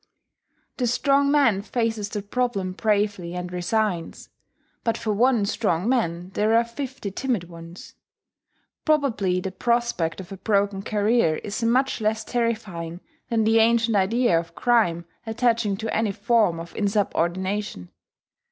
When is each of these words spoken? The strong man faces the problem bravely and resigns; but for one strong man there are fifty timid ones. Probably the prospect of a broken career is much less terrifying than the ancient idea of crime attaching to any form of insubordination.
The 0.77 0.87
strong 0.87 1.29
man 1.29 1.61
faces 1.61 2.09
the 2.09 2.23
problem 2.23 2.71
bravely 2.71 3.35
and 3.35 3.53
resigns; 3.53 4.29
but 4.83 4.97
for 4.97 5.13
one 5.13 5.45
strong 5.45 5.87
man 5.87 6.31
there 6.33 6.55
are 6.55 6.63
fifty 6.63 7.11
timid 7.11 7.43
ones. 7.49 7.93
Probably 8.83 9.39
the 9.39 9.51
prospect 9.51 10.19
of 10.19 10.31
a 10.31 10.37
broken 10.37 10.81
career 10.81 11.35
is 11.43 11.63
much 11.63 12.01
less 12.01 12.23
terrifying 12.23 13.01
than 13.29 13.43
the 13.43 13.59
ancient 13.59 13.95
idea 13.95 14.39
of 14.39 14.55
crime 14.55 15.05
attaching 15.27 15.77
to 15.77 15.95
any 15.95 16.11
form 16.13 16.59
of 16.59 16.75
insubordination. 16.75 17.91